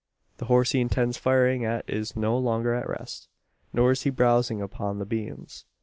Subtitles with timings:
[0.37, 3.27] The horse he intends firing at is no longer at rest,
[3.71, 5.63] nor is he browsing upon the beans.